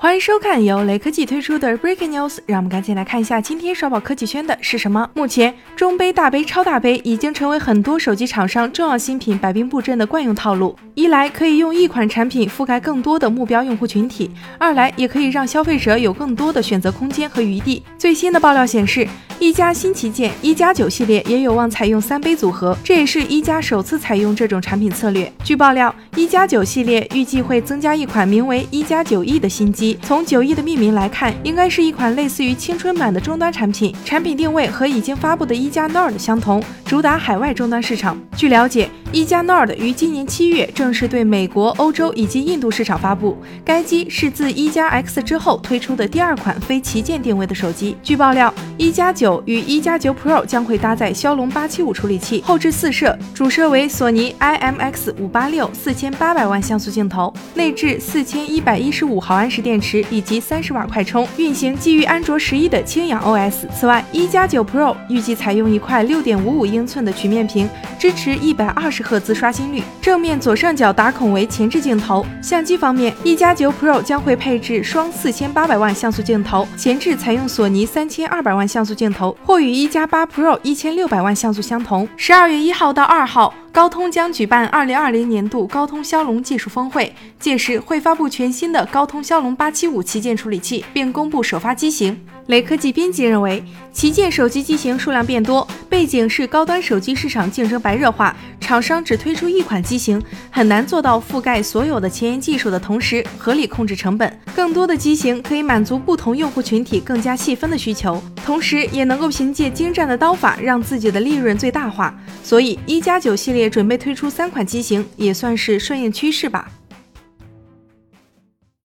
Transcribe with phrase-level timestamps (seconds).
[0.00, 5.10] 欢迎收看由雷科技推出的 Breaking News，让我们赶紧来看一下今天刷爆科技圈的是什么。
[5.12, 10.76] 目前，中杯、大杯、超大杯已经成为很多手机厂商重要新品摆兵布阵的惯用套路。
[10.94, 17.82] 一来可以用一款产品覆盖更多的目标用户群体，二来也可以让消费者有更多的选择空间和余地。
[17.98, 19.06] 最新的爆料显示，
[19.40, 25.32] 一加新旗舰一加九系列也有望采用三杯组合，这也是一加首次采用这种产品策略。
[25.42, 29.87] 据爆料，一加九系列预计会增加一款名为一加九 E 的新机。
[30.02, 33.94] 从九亿的命名来看，应该是一款类似于青春版的终端产品。
[34.04, 38.20] 产品定位和已经发布的一加 Nord 相同，主打海外终端市场。
[38.36, 43.38] 据了解，一加 Nord 于今年七月正式对美国、欧洲以及印度市场发布。
[43.64, 47.96] 该机是自一加 X 之后推出的第二款非旗舰定位的手机。
[48.02, 63.66] 据爆料，一加九与一加九 Pro 将会搭载骁龙八七五处理器，后置四摄，主摄为索尼 IMX 五八六四千八百万像素镜头，内置四千一百一十五毫安时电池以及三十瓦快充，运行基于安卓十一的轻氧 OS。
[63.74, 67.66] 此外，一加九 Pro 预计采用一块六点五五英寸的曲面屏，
[67.98, 69.82] 支持一百二十赫兹刷新率。
[70.00, 72.24] 正面左上角打孔为前置镜头。
[72.42, 82.08] 相机方面，一加九 Pro 将会配置双四千八百万像素镜头，前置采用索尼三千二百万像素镜头，或与一加八 Pro 一千六百万像素相同。
[82.16, 83.54] 十二月一号到二号。
[83.72, 92.18] 高通将举办二零二零年度高通骁龙技术峰会，届时会发布全新的高通骁龙八七五旗舰处理器，并公布首发机型。
[92.46, 104.40] 雷科技编辑认为，旗舰手机机型数量变多，背景是高端手机市场竞争白热化，厂商只推出一款机型，很难做到覆盖所有的前沿技术的同时，合理控制成本。
[104.56, 112.18] 更多的机型可以满足不同用户群体更加细分的需求，同时也能够凭借精湛的刀法让自己的利润最大化。
[112.42, 116.70] 所以，一加九系列列准备推出三款机型，也算是顺应趋势吧。